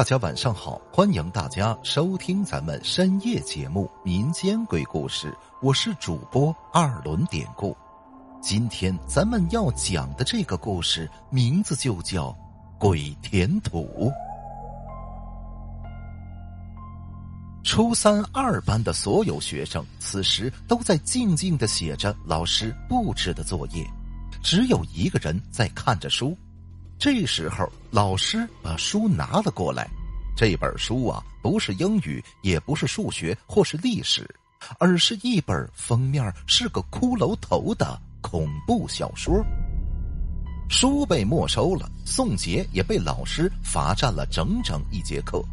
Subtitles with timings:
[0.00, 5.30] 大家晚上好，欢迎大家收听咱们深夜节目《民间鬼故事》，
[5.60, 7.76] 我是主播二轮典故。
[8.40, 12.28] 今天咱们要讲的这个故事名字就叫
[12.78, 14.10] 《鬼填土》。
[17.62, 23.86] 初三二班的所有学生此时都在静静的写着老师布置的作业，
[24.42, 26.34] 只有一个人在看着书。
[26.98, 29.88] 这时候，老师把书拿了过来。
[30.40, 34.26] 这本书啊，不是英语，也不是数学或是历史，
[34.78, 39.44] 而是一本封面是个骷髅头的恐怖小说。
[40.70, 45.44] 书被没收了，宋杰也被老师罚站了整整一节课。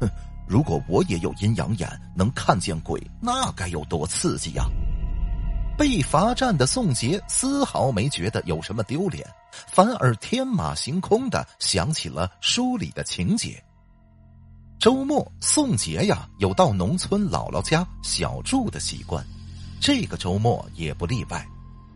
[0.00, 0.08] 哼，
[0.46, 4.64] 如果我也有阴阳眼，能看见鬼，那该有多刺激呀！
[5.76, 9.28] 被罚站的宋杰丝毫没觉得有什么丢脸，
[9.66, 13.60] 反而天马行空的想起了书里的情节。
[14.82, 19.24] 周末，宋杰呀有到农村姥姥家小住的习惯，
[19.80, 21.46] 这个周末也不例外。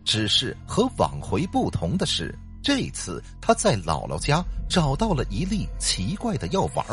[0.05, 6.85] 只是和往回不同的是，这次他在姥姥家找到了一粒奇怪的药丸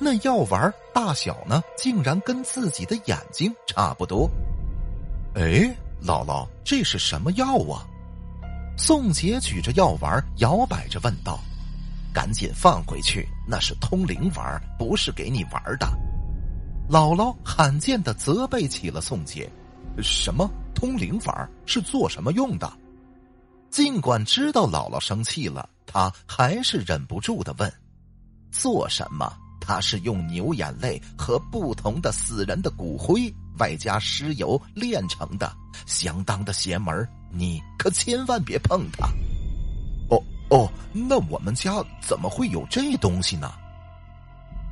[0.00, 4.28] 那药丸大小呢，竟然跟自己的眼睛差不多。
[5.36, 5.72] 哎。
[6.04, 7.86] 姥姥，这是什么药啊？
[8.76, 11.38] 宋杰举着药丸摇摆着问道
[12.12, 15.86] ：“赶紧放回去，那是通灵丸，不是给你玩的。”
[16.90, 19.50] 姥姥罕见的责备起了宋杰
[20.02, 22.70] ：“什么通灵丸是做什么用的？”
[23.70, 27.72] 尽管知道姥姥生气了，他还是忍不住的问
[28.52, 29.32] ：“做什么？
[29.60, 35.54] 他是用牛眼泪和不同的死人的骨灰。”外加尸油炼成的，
[35.86, 39.06] 相当的邪门你可千万别碰它。
[40.52, 43.52] 哦，那我们家怎么会有这东西呢？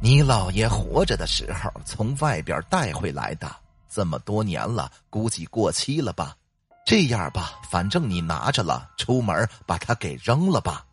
[0.02, 3.50] 你姥爷活着的时候从外边带回来的，
[3.88, 6.36] 这么多年了，估计过期了吧？
[6.84, 10.84] 这样吧，反正你拿着了，出门把它给扔了吧。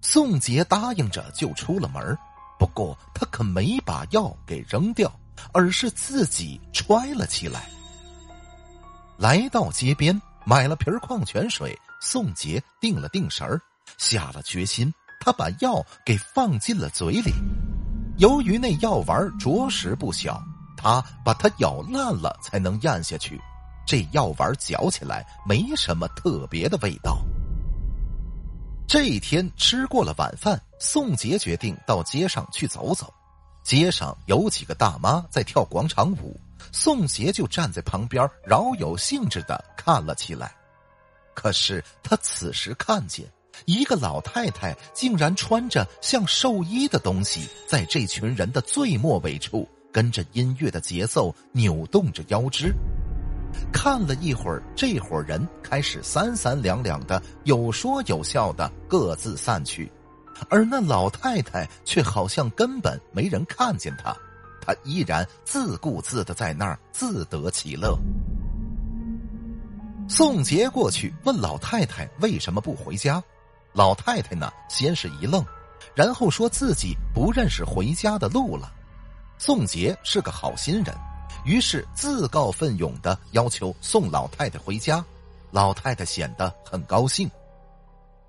[0.00, 2.16] 宋杰答应着就出了门，
[2.58, 5.12] 不过他可没把药给扔掉。
[5.52, 7.68] 而是自己揣了起来。
[9.18, 11.78] 来到街边，买了瓶矿泉水。
[11.98, 13.60] 宋杰定了定神儿，
[13.96, 17.32] 下了决心，他把药给放进了嘴里。
[18.18, 20.42] 由于那药丸着实不小，
[20.76, 23.40] 他把它咬烂了才能咽下去。
[23.86, 27.24] 这药丸嚼起来没什么特别的味道。
[28.86, 33.12] 这一天吃过了晚饭，宋杰决定到街上去走走。
[33.64, 36.38] 街上有几个大妈在跳广场舞，
[36.72, 40.54] 宋杰就站在旁边饶有兴致的看了起来。
[41.34, 43.26] 可是他此时看见
[43.66, 52.74] 一个老太太竟然穿着像寿衣的东西，在这群人的最末尾处，跟着音乐的节奏扭动着腰肢。
[53.72, 59.90] 看了一会儿，这伙人开始三三两两的有说有笑的各自散去。
[60.50, 64.14] 而那老太太却好像根本没人看见她，
[64.66, 67.96] 他依然自顾自的在那儿自得其乐。
[70.08, 73.22] 宋杰过去问老太太为什么不回家，
[73.72, 75.44] 老太太呢先是一愣，
[75.94, 78.72] 然后说自己不认识回家的路了。
[79.38, 80.94] 宋杰是个好心人，
[81.44, 85.04] 于是自告奋勇的要求送老太太回家，
[85.50, 87.30] 老太太显得很高兴。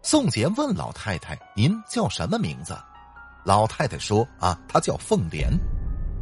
[0.02, 2.78] 宋杰问老太太：“您叫什么名字？”
[3.46, 5.50] 老太太说：“啊，她叫凤莲。”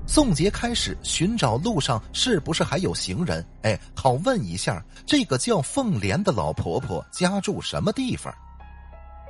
[0.08, 8.34] 宋杰开始寻找路上是不是还有行人，哎，好问一下这个叫凤莲的老婆婆家住什么地方。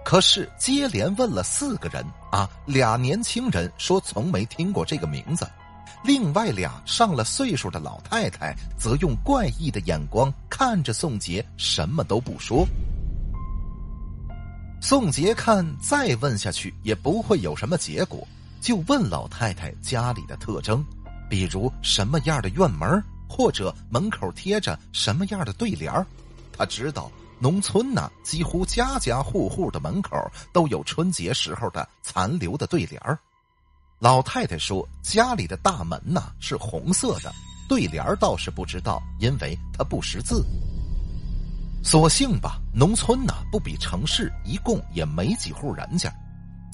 [0.04, 5.48] 可是接连问了四个人，啊，俩年轻人说从没听过这个名字，
[6.04, 12.68] 另外俩上了岁数的老太太则用怪异的眼光看着宋杰，什么都不说。
[14.82, 18.28] 宋杰看再问下去也不会有什么结果，
[18.66, 20.84] 就问老太太家里的特征，
[21.30, 25.94] 比如什么样的院门，或者门口贴着什么样的对联
[26.52, 30.18] 他知道农村呢，几乎家家户户的门口
[30.52, 33.00] 都有春节时候的残留的对联
[34.00, 37.32] 老太太说家里的大门呢是红色的，
[37.70, 40.44] 对联倒是不知道，因为她不识字。
[41.84, 46.12] 索性吧，农村呢不比城市，一共也没几户人家。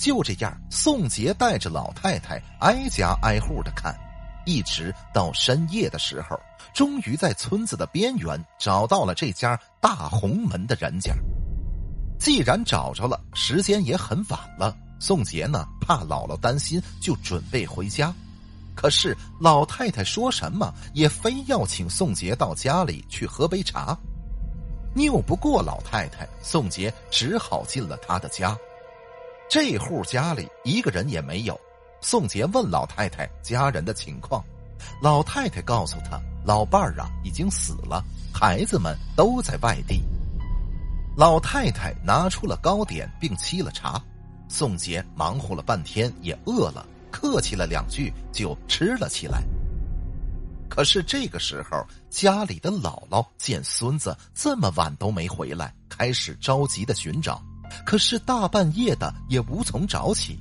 [0.02, 3.96] 就这样，宋杰带着老太太挨家挨户的看，
[4.48, 6.40] 一直到深夜的时候，
[6.74, 11.14] 终于在村子的边缘找到了这家大红门的人家。
[12.20, 18.12] 既然找着了，时间也很晚了，宋杰呢，怕姥姥担心，就准备回家。
[18.74, 23.96] 可是老太太说什么也非要请宋杰到家里去喝杯茶。
[24.96, 28.58] 拗不过老太太，宋杰只好进了他的家。
[29.52, 31.60] 这户家里一个人也没有。
[32.00, 34.42] 宋杰问老太太家人的情况，
[35.02, 38.02] 老太太告诉他，老伴儿啊已经死了，
[38.34, 40.02] 孩子们都在外地。
[41.18, 44.02] 老太太拿出了糕点并沏了茶，
[44.48, 49.44] 宋杰忙活了半天也饿了，客气了两句就吃了起来。
[50.70, 57.44] 可是这个时候，家里的姥姥见孙子这么晚都没回来，开始着急的寻找，
[57.86, 60.40] 可是大半夜的也无从找起。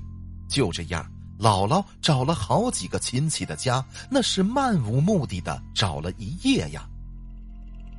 [0.49, 1.05] 就这样，
[1.39, 6.87] 姥姥找了好几个亲戚的家，那是漫无目的的找了一夜呀。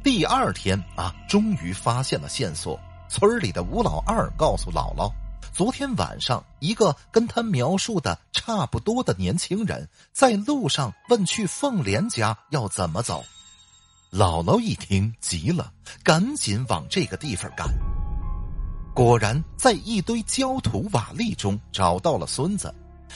[0.03, 2.79] 第二天啊，终于发现了线索。
[3.07, 5.11] 村里的吴老二告诉姥姥。
[5.53, 13.21] 昨天晚上，一个跟他描述的差不多的年轻人在路上问去凤莲家要怎么走。
[14.11, 15.73] 姥姥一听急了，
[16.03, 17.67] 赶紧往这个地方赶。
[18.93, 22.73] 果然，在一堆焦土瓦砾中找到了孙子。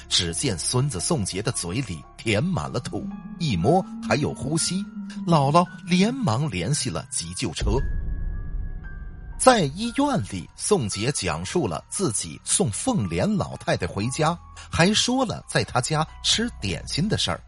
[0.09, 3.07] 只见孙子宋杰的嘴里填满了土，
[3.39, 4.83] 一摸还有呼吸。
[5.25, 7.71] 姥姥连忙联系了急救车。
[9.37, 14.37] 在医院里，宋杰讲述了自己送凤莲老太太回家，
[14.69, 17.41] 还说了在他家吃点心的事儿。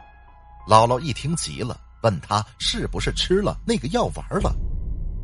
[0.68, 4.56] 姥姥一听急了，问他是不是吃了那个药丸了。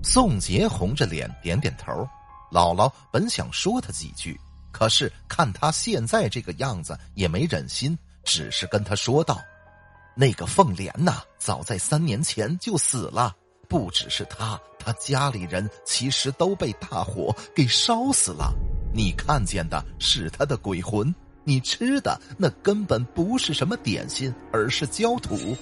[0.03, 2.07] 宋杰红着脸点点头。
[2.53, 4.39] 姥姥本想说他几句，
[4.71, 9.41] 可是看他现在这个样子，也没忍心，只是跟他说道
[10.15, 13.35] ：“那个凤莲呐，早在三年前就死了。”
[13.67, 18.53] 不只是他，他家里人其实都被大火给烧死了。
[18.93, 21.11] 你看见的是他的鬼魂，
[21.43, 25.57] 你吃的那根本不是什么点心，而是焦土。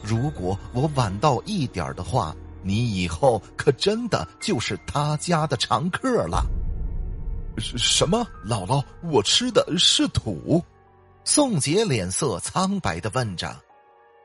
[0.00, 6.44] 如果我晚到一点的话，你以后可真的就是他家的常客了。
[7.58, 8.26] 什么？
[8.44, 10.62] 姥姥，我吃的是土？
[11.24, 13.54] 宋杰脸色苍白的问着。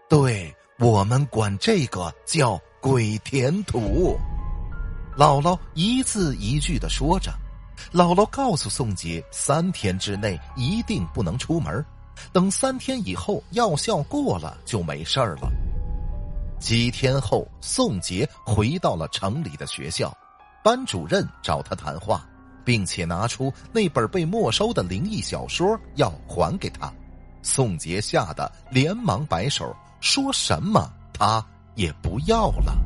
[0.10, 2.60] 对我们管这个叫。
[2.84, 4.18] 鬼填土，
[5.16, 7.32] 姥姥一字一句的说着。
[7.94, 11.86] 姥姥告诉宋杰，三天之内一定不能出门，
[12.34, 15.52] 等三天以后药效过了就没事了。
[16.62, 20.16] 几天后，宋杰回到了城里的学校，
[20.64, 22.24] 班主任找他谈话，
[22.64, 26.94] 并且拿出那本被没收的灵异小说要还给他。
[27.42, 31.46] 宋杰吓得连忙摆手，说什么他。
[31.76, 32.78] 也不要了。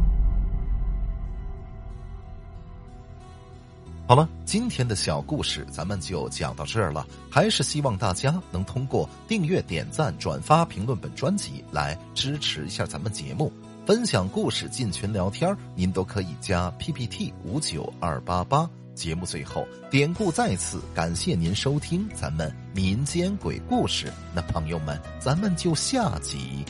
[4.08, 7.06] 好了，今天的小故事咱们就讲到这儿了。
[7.28, 13.52] 还是希望大家能通过订阅、点赞、转发、评论本专辑来支持一下咱们节目，
[13.86, 18.68] 分享故事、进群聊天，您都可以加 PPT 五九二八八。
[18.96, 24.12] 节目最后，典故再次，感谢您收听咱们民间鬼故事。
[24.34, 26.66] 那朋友们，咱们就下集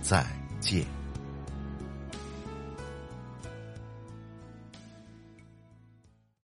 [0.00, 0.24] 再
[0.60, 0.99] 见。